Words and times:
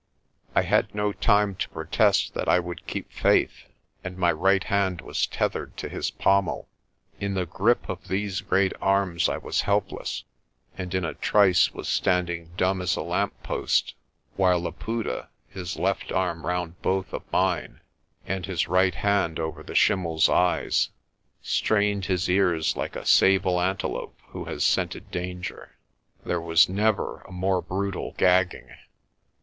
I 0.55 0.63
had 0.63 0.95
no 0.95 1.13
time 1.13 1.53
to 1.57 1.69
protest 1.69 2.33
that 2.33 2.49
I 2.49 2.57
would 2.57 2.87
keep 2.87 3.11
faith, 3.13 3.65
and 4.03 4.17
my 4.17 4.31
right 4.31 4.63
hand 4.63 4.99
was 5.01 5.27
tethered 5.27 5.77
to 5.77 5.89
his 5.89 6.09
pommel. 6.09 6.67
In 7.19 7.35
the 7.35 7.45
grip 7.45 7.87
of 7.87 8.07
these 8.07 8.41
great 8.41 8.73
arms 8.81 9.29
I 9.29 9.37
was 9.37 9.61
helpless, 9.61 10.23
and 10.75 10.91
in 10.95 11.05
a 11.05 11.13
trice 11.13 11.71
was 11.75 11.87
standing 11.87 12.49
dumb 12.57 12.81
as 12.81 12.95
a 12.95 13.03
lamp 13.03 13.43
post; 13.43 13.93
while 14.37 14.59
Laputa, 14.63 15.29
his 15.47 15.77
left 15.77 16.11
arm 16.11 16.47
round 16.47 16.81
both 16.81 17.13
of 17.13 17.21
mine, 17.31 17.79
and 18.25 18.47
his 18.47 18.67
right 18.67 18.95
hand 18.95 19.39
over 19.39 19.61
the 19.61 19.75
schimmePs 19.75 20.27
eyes, 20.29 20.89
strained 21.43 22.05
his 22.05 22.27
ears 22.27 22.75
like 22.75 22.95
a 22.95 23.05
sable 23.05 23.61
antelope 23.61 24.17
who 24.29 24.45
has 24.45 24.63
scented 24.65 25.11
danger. 25.11 25.75
There 26.25 26.41
was 26.41 26.67
never 26.67 27.21
a 27.21 27.31
more 27.31 27.61
brutal 27.61 28.15
gagging. 28.17 28.69